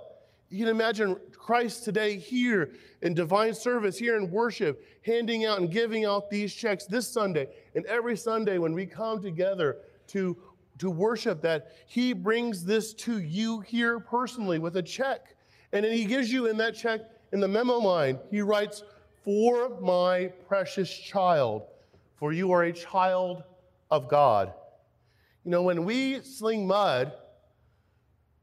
You 0.48 0.60
can 0.60 0.68
imagine 0.68 1.16
Christ 1.44 1.84
today 1.84 2.16
here 2.16 2.70
in 3.02 3.12
divine 3.12 3.52
service, 3.52 3.98
here 3.98 4.16
in 4.16 4.30
worship, 4.30 4.82
handing 5.02 5.44
out 5.44 5.58
and 5.58 5.70
giving 5.70 6.06
out 6.06 6.30
these 6.30 6.54
checks 6.54 6.86
this 6.86 7.06
Sunday 7.06 7.48
and 7.74 7.84
every 7.84 8.16
Sunday 8.16 8.56
when 8.56 8.72
we 8.72 8.86
come 8.86 9.20
together 9.20 9.76
to, 10.06 10.38
to 10.78 10.90
worship, 10.90 11.42
that 11.42 11.72
he 11.86 12.14
brings 12.14 12.64
this 12.64 12.94
to 12.94 13.18
you 13.18 13.60
here 13.60 14.00
personally 14.00 14.58
with 14.58 14.78
a 14.78 14.82
check. 14.82 15.36
And 15.74 15.84
then 15.84 15.92
he 15.92 16.06
gives 16.06 16.32
you 16.32 16.46
in 16.46 16.56
that 16.56 16.74
check, 16.74 17.02
in 17.30 17.40
the 17.40 17.48
memo 17.48 17.76
line, 17.76 18.18
he 18.30 18.40
writes, 18.40 18.82
For 19.22 19.78
my 19.80 20.32
precious 20.48 20.90
child, 20.90 21.64
for 22.16 22.32
you 22.32 22.52
are 22.52 22.62
a 22.62 22.72
child 22.72 23.42
of 23.90 24.08
God. 24.08 24.50
You 25.44 25.50
know, 25.50 25.62
when 25.62 25.84
we 25.84 26.22
sling 26.22 26.66
mud, 26.66 27.12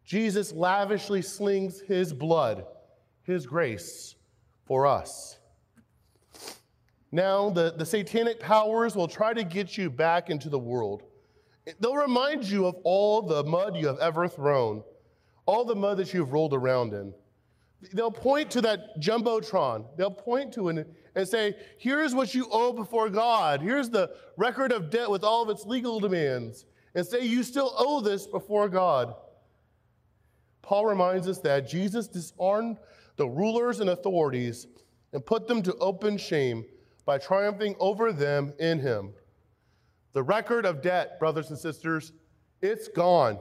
Jesus 0.06 0.54
lavishly 0.54 1.24
slings 1.24 1.82
his 1.82 2.14
blood, 2.14 2.68
his 3.32 3.46
grace 3.46 4.16
for 4.66 4.86
us. 4.86 5.38
Now, 7.12 7.50
the, 7.50 7.74
the 7.76 7.86
satanic 7.86 8.40
powers 8.40 8.96
will 8.96 9.08
try 9.08 9.34
to 9.34 9.44
get 9.44 9.78
you 9.78 9.90
back 9.90 10.30
into 10.30 10.50
the 10.50 10.60
world. 10.60 11.04
They'll 11.80 11.96
remind 11.96 12.46
you 12.46 12.66
of 12.66 12.76
all 12.84 13.22
the 13.22 13.44
mud 13.44 13.76
you 13.76 13.88
have 13.88 14.00
ever 14.00 14.28
thrown, 14.28 14.84
all 15.46 15.66
the 15.66 15.76
mud 15.76 15.98
that 15.98 16.14
you've 16.14 16.32
rolled 16.32 16.54
around 16.54 16.94
in. 16.94 17.14
they'll 17.94 18.12
point 18.12 18.50
to 18.52 18.62
that 18.62 19.00
jumbotron. 19.00 19.86
They'll 19.98 20.10
point 20.10 20.54
to 20.54 20.70
it 20.70 20.88
and 21.16 21.28
say, 21.28 21.56
here's 21.78 22.16
what 22.16 22.34
you 22.34 22.48
owe 22.52 22.72
before 22.72 23.10
God. 23.10 23.62
Here's 23.62 23.90
the 23.90 24.12
record 24.38 24.72
of 24.72 24.90
debt 24.90 25.10
with 25.10 25.24
all 25.24 25.44
of 25.44 25.50
its 25.50 25.66
legal 25.66 26.00
demands. 26.00 26.66
And 26.96 27.06
say, 27.06 27.26
you 27.26 27.44
still 27.44 27.74
owe 27.78 28.02
this 28.02 28.28
before 28.28 28.70
God. 28.70 29.16
Paul 30.62 30.86
reminds 30.86 31.28
us 31.28 31.40
that 31.40 31.68
Jesus 31.68 32.08
disarmed 32.08 32.78
the 33.18 33.28
rulers 33.28 33.80
and 33.80 33.90
authorities 33.90 34.68
and 35.14 35.26
put 35.26 35.48
them 35.48 35.62
to 35.64 35.76
open 35.76 36.18
shame 36.18 36.66
by 37.06 37.18
triumphing 37.18 37.76
over 37.80 38.14
them 38.14 38.54
in 38.60 38.80
him. 38.80 39.14
The 40.14 40.24
record 40.24 40.66
of 40.66 40.82
debt, 40.82 41.20
brothers 41.20 41.50
and 41.50 41.58
sisters, 41.58 42.12
it's 42.62 42.88
gone. 42.88 43.40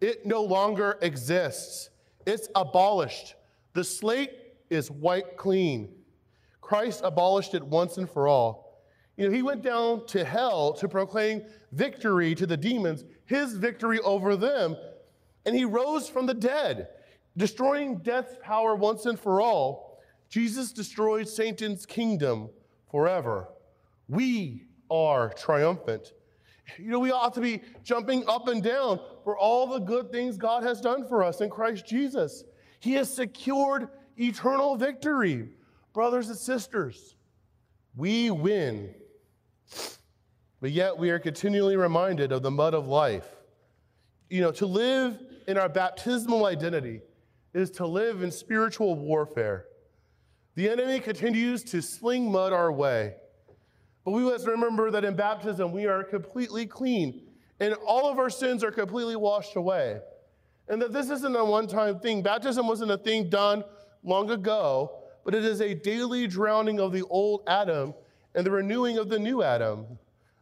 It 0.00 0.26
no 0.26 0.42
longer 0.42 0.98
exists. 1.02 1.90
It's 2.26 2.48
abolished. 2.54 3.34
The 3.74 3.84
slate 3.84 4.32
is 4.70 4.90
wiped 4.90 5.36
clean. 5.36 5.94
Christ 6.60 7.02
abolished 7.04 7.54
it 7.54 7.62
once 7.62 7.98
and 7.98 8.08
for 8.08 8.26
all. 8.26 8.82
You 9.16 9.28
know, 9.28 9.34
he 9.34 9.42
went 9.42 9.62
down 9.62 10.06
to 10.06 10.24
hell 10.24 10.72
to 10.74 10.88
proclaim 10.88 11.42
victory 11.72 12.34
to 12.34 12.46
the 12.46 12.56
demons, 12.56 13.04
his 13.26 13.54
victory 13.54 13.98
over 14.00 14.36
them, 14.36 14.76
and 15.44 15.54
he 15.54 15.64
rose 15.64 16.08
from 16.08 16.26
the 16.26 16.34
dead, 16.34 16.88
destroying 17.36 17.98
death's 17.98 18.36
power 18.42 18.74
once 18.74 19.06
and 19.06 19.18
for 19.18 19.40
all. 19.40 19.98
Jesus 20.28 20.72
destroyed 20.72 21.28
Satan's 21.28 21.86
kingdom 21.86 22.50
forever. 22.90 23.48
We 24.08 24.66
are 24.90 25.30
triumphant. 25.30 26.12
You 26.78 26.90
know, 26.90 26.98
we 26.98 27.10
ought 27.10 27.34
to 27.34 27.40
be 27.40 27.60
jumping 27.82 28.24
up 28.28 28.48
and 28.48 28.62
down 28.62 29.00
for 29.24 29.36
all 29.36 29.66
the 29.66 29.78
good 29.78 30.10
things 30.10 30.36
God 30.36 30.62
has 30.62 30.80
done 30.80 31.06
for 31.06 31.22
us 31.22 31.40
in 31.40 31.50
Christ 31.50 31.86
Jesus. 31.86 32.44
He 32.80 32.92
has 32.94 33.12
secured 33.12 33.88
eternal 34.16 34.76
victory. 34.76 35.50
Brothers 35.92 36.28
and 36.28 36.38
sisters, 36.38 37.16
we 37.96 38.30
win. 38.30 38.94
But 40.60 40.70
yet 40.70 40.96
we 40.96 41.10
are 41.10 41.18
continually 41.18 41.76
reminded 41.76 42.32
of 42.32 42.42
the 42.42 42.50
mud 42.50 42.74
of 42.74 42.86
life. 42.86 43.26
You 44.30 44.40
know, 44.40 44.52
to 44.52 44.66
live 44.66 45.18
in 45.46 45.58
our 45.58 45.68
baptismal 45.68 46.46
identity 46.46 47.00
is 47.54 47.70
to 47.72 47.86
live 47.86 48.22
in 48.22 48.30
spiritual 48.30 48.94
warfare. 48.94 49.66
The 50.54 50.68
enemy 50.68 51.00
continues 51.00 51.62
to 51.64 51.80
sling 51.80 52.30
mud 52.30 52.52
our 52.52 52.72
way. 52.72 53.14
But 54.04 54.12
we 54.12 54.22
must 54.22 54.46
remember 54.46 54.90
that 54.90 55.04
in 55.04 55.14
baptism 55.14 55.72
we 55.72 55.86
are 55.86 56.02
completely 56.02 56.66
clean 56.66 57.28
and 57.62 57.74
all 57.86 58.10
of 58.10 58.18
our 58.18 58.30
sins 58.30 58.64
are 58.64 58.72
completely 58.72 59.14
washed 59.14 59.54
away. 59.54 60.00
And 60.68 60.82
that 60.82 60.92
this 60.92 61.10
isn't 61.10 61.36
a 61.36 61.44
one 61.44 61.68
time 61.68 62.00
thing. 62.00 62.20
Baptism 62.22 62.66
wasn't 62.66 62.90
a 62.90 62.98
thing 62.98 63.28
done 63.28 63.62
long 64.02 64.30
ago, 64.30 65.04
but 65.24 65.34
it 65.34 65.44
is 65.44 65.60
a 65.60 65.74
daily 65.74 66.26
drowning 66.26 66.80
of 66.80 66.92
the 66.92 67.02
old 67.02 67.42
Adam 67.46 67.94
and 68.34 68.44
the 68.44 68.50
renewing 68.50 68.98
of 68.98 69.08
the 69.08 69.18
new 69.18 69.42
Adam, 69.42 69.86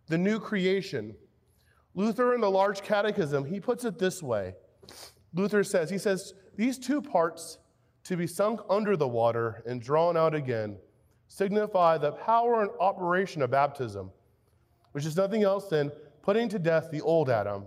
the 0.07 0.17
new 0.17 0.39
creation. 0.39 1.15
Luther 1.95 2.35
in 2.35 2.41
the 2.41 2.51
Large 2.51 2.83
Catechism, 2.83 3.45
he 3.45 3.61
puts 3.61 3.85
it 3.85 3.99
this 3.99 4.23
way. 4.23 4.55
Luther 5.35 5.63
says, 5.63 5.91
he 5.91 5.99
says, 5.99 6.33
these 6.57 6.79
two 6.79 7.01
parts 7.01 7.59
to 8.05 8.17
be 8.17 8.27
sunk 8.27 8.61
under 8.69 8.97
the 8.97 9.09
water 9.09 9.63
and 9.67 9.81
drawn 9.81 10.17
out 10.17 10.35
again 10.35 10.77
signify 11.31 11.97
the 11.97 12.11
power 12.11 12.63
and 12.63 12.71
operation 12.81 13.41
of 13.41 13.53
baptism, 13.53 14.11
which 14.93 15.07
is 15.07 15.17
nothing 15.17 15.45
else 15.45 15.69
than 15.69 15.91
putting 16.23 16.49
to 16.49 16.59
death 16.59 16.91
the 16.91 17.01
old 17.03 17.31
Adam, 17.31 17.65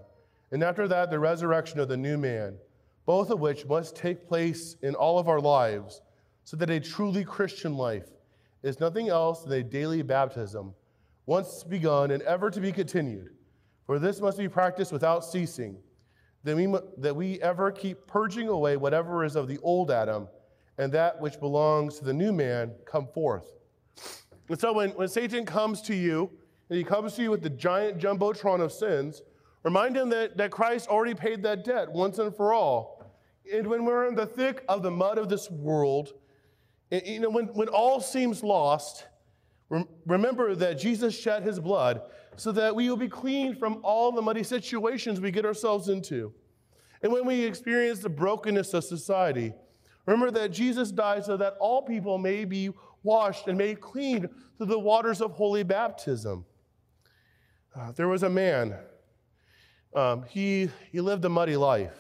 and 0.51 0.61
after 0.61 0.85
that, 0.87 1.09
the 1.09 1.17
resurrection 1.17 1.79
of 1.79 1.87
the 1.87 1.95
new 1.95 2.17
man, 2.17 2.57
both 3.05 3.29
of 3.29 3.39
which 3.39 3.65
must 3.65 3.95
take 3.95 4.27
place 4.27 4.75
in 4.81 4.95
all 4.95 5.17
of 5.17 5.29
our 5.29 5.39
lives, 5.39 6.01
so 6.43 6.57
that 6.57 6.69
a 6.69 6.79
truly 6.79 7.23
Christian 7.23 7.77
life 7.77 8.09
is 8.63 8.81
nothing 8.81 9.07
else 9.07 9.43
than 9.43 9.53
a 9.53 9.63
daily 9.63 10.01
baptism, 10.01 10.73
once 11.25 11.63
begun 11.63 12.11
and 12.11 12.21
ever 12.23 12.51
to 12.51 12.59
be 12.59 12.71
continued. 12.71 13.29
For 13.85 13.97
this 13.97 14.19
must 14.19 14.37
be 14.37 14.49
practiced 14.49 14.91
without 14.91 15.23
ceasing, 15.23 15.77
that 16.43 16.55
we, 16.55 16.73
that 16.97 17.15
we 17.15 17.41
ever 17.41 17.71
keep 17.71 18.05
purging 18.07 18.49
away 18.49 18.77
whatever 18.77 19.23
is 19.23 19.35
of 19.35 19.47
the 19.47 19.57
old 19.59 19.91
Adam 19.91 20.27
and 20.77 20.91
that 20.91 21.19
which 21.19 21.39
belongs 21.39 21.99
to 21.99 22.05
the 22.05 22.13
new 22.13 22.31
man 22.31 22.71
come 22.85 23.07
forth. 23.07 23.45
And 24.49 24.59
so 24.59 24.73
when, 24.73 24.89
when 24.91 25.07
Satan 25.07 25.45
comes 25.45 25.81
to 25.83 25.95
you, 25.95 26.29
and 26.69 26.77
he 26.77 26.83
comes 26.83 27.13
to 27.15 27.21
you 27.21 27.31
with 27.31 27.43
the 27.43 27.49
giant 27.49 27.99
jumbotron 27.99 28.59
of 28.59 28.71
sins, 28.71 29.21
remind 29.63 29.95
him 29.95 30.09
that, 30.09 30.37
that 30.37 30.51
Christ 30.51 30.89
already 30.89 31.13
paid 31.13 31.43
that 31.43 31.63
debt 31.63 31.91
once 31.91 32.17
and 32.19 32.35
for 32.35 32.53
all. 32.53 33.11
And 33.51 33.67
when 33.67 33.85
we're 33.85 34.07
in 34.07 34.15
the 34.15 34.25
thick 34.25 34.63
of 34.67 34.81
the 34.81 34.91
mud 34.91 35.17
of 35.17 35.29
this 35.29 35.49
world, 35.49 36.13
and, 36.91 37.05
you 37.05 37.19
know, 37.19 37.29
when, 37.29 37.45
when 37.47 37.67
all 37.67 37.99
seems 37.99 38.43
lost, 38.43 39.05
remember 40.05 40.55
that 40.55 40.79
Jesus 40.79 41.17
shed 41.17 41.43
his 41.43 41.59
blood 41.59 42.01
so 42.35 42.51
that 42.51 42.75
we 42.75 42.89
will 42.89 42.97
be 42.97 43.07
clean 43.07 43.55
from 43.55 43.79
all 43.83 44.11
the 44.11 44.21
muddy 44.21 44.43
situations 44.43 45.19
we 45.19 45.31
get 45.31 45.45
ourselves 45.45 45.89
into. 45.89 46.33
And 47.01 47.11
when 47.11 47.25
we 47.25 47.43
experience 47.43 47.99
the 47.99 48.09
brokenness 48.09 48.73
of 48.73 48.83
society, 48.83 49.53
Remember 50.05 50.31
that 50.31 50.51
Jesus 50.51 50.91
died 50.91 51.23
so 51.23 51.37
that 51.37 51.55
all 51.59 51.81
people 51.81 52.17
may 52.17 52.45
be 52.45 52.71
washed 53.03 53.47
and 53.47 53.57
made 53.57 53.79
clean 53.79 54.27
through 54.57 54.67
the 54.67 54.79
waters 54.79 55.21
of 55.21 55.31
holy 55.31 55.63
baptism. 55.63 56.45
Uh, 57.75 57.91
there 57.93 58.07
was 58.07 58.23
a 58.23 58.29
man, 58.29 58.75
um, 59.95 60.23
he, 60.23 60.69
he 60.91 60.99
lived 61.01 61.25
a 61.25 61.29
muddy 61.29 61.55
life, 61.55 61.97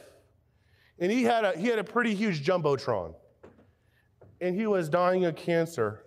and 0.99 1.11
he 1.11 1.23
had, 1.23 1.45
a, 1.45 1.57
he 1.57 1.67
had 1.67 1.79
a 1.79 1.83
pretty 1.83 2.13
huge 2.13 2.45
jumbotron, 2.45 3.15
and 4.41 4.55
he 4.55 4.67
was 4.67 4.89
dying 4.89 5.25
of 5.25 5.35
cancer. 5.35 6.02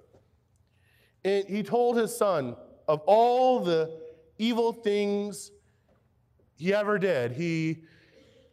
And 1.26 1.44
he 1.48 1.64
told 1.64 1.96
his 1.96 2.16
son 2.16 2.54
of 2.86 3.00
all 3.04 3.58
the 3.58 3.98
evil 4.38 4.72
things 4.72 5.50
he 6.56 6.72
ever 6.72 7.00
did. 7.00 7.32
He, 7.32 7.82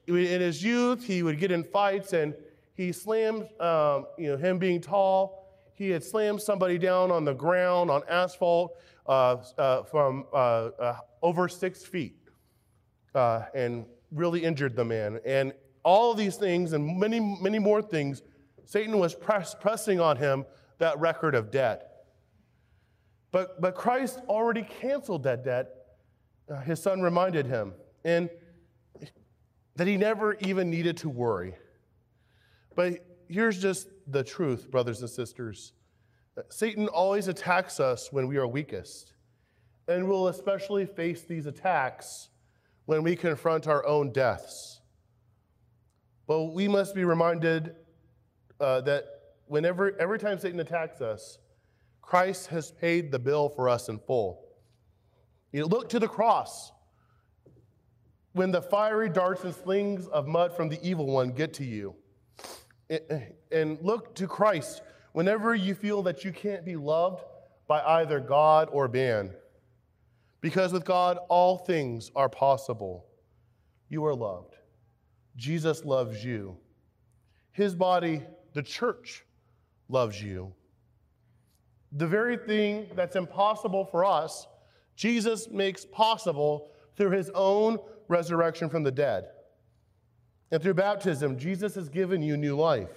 in 0.08 0.42
his 0.42 0.64
youth, 0.64 1.04
he 1.04 1.22
would 1.22 1.40
get 1.40 1.52
in 1.52 1.64
fights 1.64 2.14
and 2.14 2.34
he 2.74 2.92
slammed, 2.92 3.44
um, 3.62 4.08
you 4.18 4.32
know, 4.32 4.38
him 4.38 4.58
being 4.58 4.82
tall, 4.82 5.48
he 5.76 5.92
had 5.92 6.04
slammed 6.04 6.42
somebody 6.42 6.80
down 6.80 7.12
on 7.12 7.26
the 7.26 7.34
ground 7.34 7.92
on 7.92 8.02
asphalt 8.10 8.76
uh, 9.06 9.36
uh, 9.60 9.84
from 9.84 10.26
uh, 10.34 10.70
uh 10.80 10.98
over 11.22 11.48
six 11.48 11.86
feet 11.86 12.18
uh, 13.14 13.44
and 13.54 13.86
really 14.12 14.44
injured 14.44 14.76
the 14.76 14.84
man. 14.84 15.20
And 15.26 15.54
all 15.84 16.16
these 16.16 16.38
things 16.38 16.74
and 16.74 16.98
many, 17.00 17.20
many 17.20 17.60
more 17.60 17.84
things, 17.84 18.24
Satan 18.66 18.98
was 18.98 19.14
press, 19.14 19.54
pressing 19.54 20.00
on 20.00 20.18
him 20.18 20.44
that 20.80 21.00
record 21.00 21.36
of 21.36 21.52
debt. 21.52 21.92
But, 23.34 23.60
but 23.60 23.74
Christ 23.74 24.19
already 24.30 24.62
canceled 24.62 25.24
that 25.24 25.43
debt, 25.43 25.69
uh, 26.48 26.62
his 26.62 26.80
son 26.80 27.02
reminded 27.02 27.48
him, 27.48 27.74
and 28.06 28.30
that 29.76 29.88
he 29.88 29.98
never 29.98 30.36
even 30.36 30.69
needed 30.69 30.98
to 30.98 31.10
worry. 31.10 31.56
But 32.76 33.04
here's 33.28 33.60
just 33.60 33.88
the 34.08 34.24
truth, 34.24 34.69
brothers 34.69 35.02
and 35.02 35.10
sisters 35.10 35.74
Satan 36.50 36.88
always 36.88 37.28
attacks 37.28 37.80
us 37.80 38.12
when 38.12 38.28
we 38.28 38.38
are 38.38 38.48
weakest, 38.48 39.13
and 39.88 40.08
we'll 40.08 40.28
especially 40.28 40.86
face 40.86 41.24
these 41.24 41.48
attacks 41.48 42.30
when 42.86 43.02
we 43.02 43.15
confront 43.15 43.67
our 43.67 43.84
own 43.86 44.12
deaths. 44.12 44.80
But 46.28 46.54
we 46.54 46.67
must 46.67 46.93
be 46.93 47.04
reminded 47.04 47.76
uh, 48.60 48.82
that 48.82 49.06
whenever, 49.48 50.00
every 50.00 50.19
time 50.19 50.38
Satan 50.38 50.60
attacks 50.60 51.02
us, 51.02 51.39
Christ 52.04 52.48
has 52.48 52.72
paid 52.72 53.12
the 53.12 53.18
bill 53.18 53.50
for 53.50 53.68
us 53.68 53.89
in 53.89 53.98
full. 53.98 54.46
You 55.52 55.66
look 55.66 55.89
to 55.89 56.00
the 56.00 56.08
cross. 56.08 56.72
When 58.34 58.52
the 58.52 58.62
fiery 58.62 59.10
darts 59.10 59.44
and 59.44 59.56
slings 59.56 60.08
of 60.08 60.28
mud 60.28 60.56
from 60.56 60.70
the 60.70 60.80
evil 60.88 61.08
one 61.08 61.32
get 61.32 61.54
to 61.56 61.66
you, 61.66 61.96
and 63.52 63.78
look 63.82 64.13
to 64.16 64.28
Christ 64.28 64.82
whenever 65.13 65.56
you 65.56 65.74
feel 65.74 66.04
that 66.04 66.24
you 66.24 66.32
can't 66.32 66.66
be 66.66 66.76
loved 66.76 67.24
by 67.68 67.82
either 67.82 68.20
God 68.20 68.70
or 68.72 68.88
man. 68.88 69.32
Because 70.42 70.74
with 70.74 70.84
God, 70.84 71.18
all 71.30 71.58
things 71.58 72.12
are 72.16 72.30
possible. 72.30 73.06
You 73.89 74.06
are 74.06 74.16
loved. 74.16 74.56
Jesus 75.38 75.86
loves 75.86 76.24
you. 76.24 76.58
His 77.52 77.74
body, 77.76 78.22
the 78.54 78.63
church, 78.63 79.24
loves 79.88 80.22
you. 80.22 80.54
The 81.95 82.08
very 82.08 82.38
thing 82.38 82.88
that's 82.95 83.15
impossible 83.15 83.86
for 83.86 84.03
us, 84.03 84.47
Jesus 84.95 85.49
makes 85.49 85.86
possible 85.86 86.71
through 86.95 87.12
his 87.12 87.29
own 87.34 87.77
resurrection 88.08 88.69
from 88.69 88.84
the 88.84 88.91
dead. 88.91 89.25
And 90.51 90.62
through 90.62 90.75
baptism, 90.75 91.38
Jesus 91.38 91.75
has 91.75 91.89
given 91.89 92.21
you 92.21 92.38
new 92.38 92.56
life. 92.56 92.89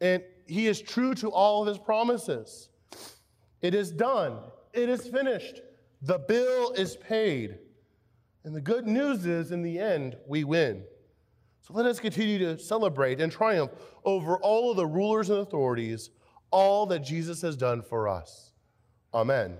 And 0.00 0.22
he 0.46 0.66
is 0.66 0.80
true 0.80 1.14
to 1.14 1.30
all 1.30 1.62
of 1.62 1.68
his 1.68 1.78
promises. 1.78 2.68
It 3.62 3.74
is 3.74 3.90
done, 3.90 4.38
it 4.72 4.88
is 4.88 5.06
finished. 5.06 5.60
The 6.02 6.18
bill 6.18 6.72
is 6.72 6.96
paid. 6.96 7.58
And 8.44 8.54
the 8.54 8.60
good 8.60 8.86
news 8.86 9.24
is, 9.24 9.52
in 9.52 9.62
the 9.62 9.78
end, 9.78 10.16
we 10.26 10.44
win. 10.44 10.84
So 11.62 11.72
let 11.72 11.86
us 11.86 11.98
continue 11.98 12.38
to 12.40 12.58
celebrate 12.58 13.22
and 13.22 13.32
triumph 13.32 13.70
over 14.04 14.36
all 14.36 14.70
of 14.70 14.76
the 14.76 14.86
rulers 14.86 15.30
and 15.30 15.38
authorities, 15.38 16.10
all 16.54 16.86
that 16.86 17.00
Jesus 17.00 17.42
has 17.42 17.56
done 17.56 17.82
for 17.82 18.08
us. 18.08 18.52
Amen. 19.12 19.56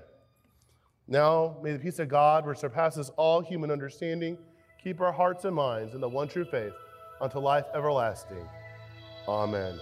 Now, 1.09 1.57
may 1.61 1.73
the 1.73 1.79
peace 1.81 1.99
of 1.99 2.09
God, 2.09 2.47
which 2.47 2.59
surpasses 2.59 3.11
all 3.17 3.41
human 3.41 3.73
understanding, 3.73 4.39
keep 4.83 5.01
our 5.01 5.13
hearts 5.13 5.45
and 5.45 5.57
minds 5.57 5.95
in 5.95 6.01
the 6.01 6.09
one 6.09 6.29
true 6.29 6.45
faith 6.45 6.73
unto 7.21 7.41
life 7.41 7.65
everlasting. 7.75 8.47
Amen. 9.27 9.81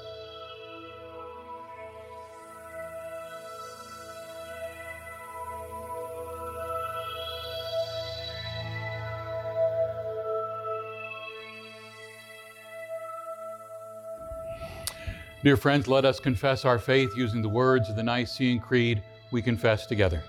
Dear 15.45 15.57
friends, 15.57 15.89
let 15.89 16.05
us 16.05 16.21
confess 16.21 16.65
our 16.65 16.79
faith 16.79 17.17
using 17.17 17.43
the 17.43 17.49
words 17.49 17.89
of 17.89 17.97
the 17.97 18.03
Nicene 18.05 18.61
Creed 18.61 19.03
we 19.33 19.43
confess 19.43 19.87
together. 19.87 20.23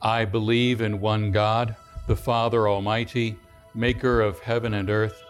I 0.00 0.24
believe 0.24 0.80
in 0.80 1.00
one 1.00 1.32
God, 1.32 1.74
the 2.06 2.14
Father 2.14 2.68
Almighty, 2.68 3.36
maker 3.74 4.20
of 4.20 4.38
heaven 4.38 4.74
and 4.74 4.88
earth, 4.88 5.24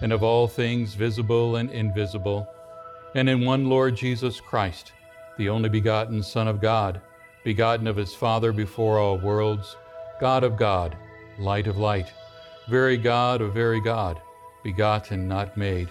and 0.00 0.10
of 0.10 0.22
all 0.22 0.48
things 0.48 0.94
visible 0.94 1.56
and 1.56 1.70
invisible, 1.70 2.48
and 3.14 3.28
in 3.28 3.44
one 3.44 3.68
Lord 3.68 3.94
Jesus 3.94 4.40
Christ, 4.40 4.92
the 5.36 5.50
only 5.50 5.68
begotten 5.68 6.22
Son 6.22 6.48
of 6.48 6.62
God, 6.62 7.02
begotten 7.44 7.86
of 7.86 7.96
his 7.96 8.14
Father 8.14 8.52
before 8.52 8.98
all 8.98 9.18
worlds, 9.18 9.76
God 10.18 10.44
of 10.44 10.56
God, 10.56 10.96
light 11.38 11.66
of 11.66 11.76
light, 11.76 12.10
very 12.68 12.96
God 12.96 13.42
of 13.42 13.52
very 13.52 13.82
God, 13.82 14.18
begotten, 14.64 15.28
not 15.28 15.58
made 15.58 15.90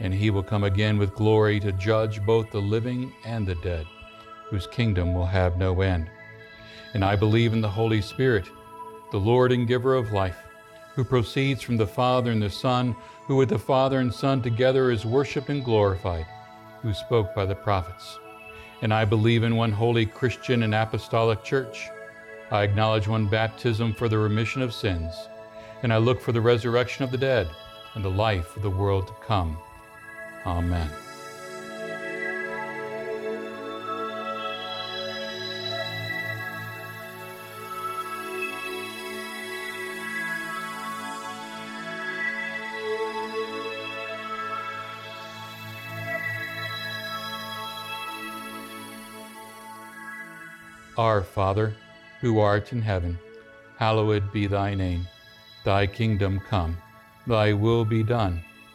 and 0.00 0.12
he 0.14 0.30
will 0.30 0.42
come 0.42 0.64
again 0.64 0.98
with 0.98 1.14
glory 1.14 1.60
to 1.60 1.72
judge 1.72 2.24
both 2.24 2.50
the 2.50 2.60
living 2.60 3.12
and 3.24 3.46
the 3.46 3.54
dead, 3.56 3.86
whose 4.48 4.66
kingdom 4.66 5.14
will 5.14 5.26
have 5.26 5.58
no 5.58 5.82
end. 5.82 6.10
And 6.94 7.04
I 7.04 7.14
believe 7.16 7.52
in 7.52 7.60
the 7.60 7.68
Holy 7.68 8.00
Spirit, 8.00 8.48
the 9.12 9.20
Lord 9.20 9.52
and 9.52 9.68
giver 9.68 9.94
of 9.94 10.12
life, 10.12 10.38
who 10.94 11.04
proceeds 11.04 11.62
from 11.62 11.76
the 11.76 11.86
Father 11.86 12.30
and 12.30 12.42
the 12.42 12.50
Son, 12.50 12.96
who 13.26 13.36
with 13.36 13.50
the 13.50 13.58
Father 13.58 14.00
and 14.00 14.12
Son 14.12 14.42
together 14.42 14.90
is 14.90 15.04
worshiped 15.04 15.50
and 15.50 15.64
glorified, 15.64 16.26
who 16.82 16.92
spoke 16.92 17.34
by 17.34 17.44
the 17.44 17.54
prophets. 17.54 18.18
And 18.82 18.94
I 18.94 19.04
believe 19.04 19.44
in 19.44 19.54
one 19.56 19.72
holy 19.72 20.06
Christian 20.06 20.62
and 20.62 20.74
apostolic 20.74 21.44
church. 21.44 21.88
I 22.50 22.62
acknowledge 22.62 23.06
one 23.06 23.28
baptism 23.28 23.94
for 23.94 24.08
the 24.08 24.18
remission 24.18 24.62
of 24.62 24.74
sins, 24.74 25.14
and 25.82 25.92
I 25.92 25.98
look 25.98 26.20
for 26.20 26.32
the 26.32 26.40
resurrection 26.40 27.04
of 27.04 27.10
the 27.10 27.18
dead 27.18 27.48
and 27.94 28.04
the 28.04 28.10
life 28.10 28.56
of 28.56 28.62
the 28.62 28.70
world 28.70 29.06
to 29.06 29.12
come. 29.24 29.56
Amen. 30.46 30.88
Our 50.98 51.22
Father, 51.22 51.74
who 52.20 52.40
art 52.40 52.72
in 52.72 52.82
heaven, 52.82 53.18
hallowed 53.78 54.32
be 54.32 54.46
thy 54.46 54.74
name. 54.74 55.06
Thy 55.64 55.86
kingdom 55.86 56.40
come, 56.48 56.76
thy 57.26 57.52
will 57.52 57.84
be 57.84 58.02
done 58.02 58.42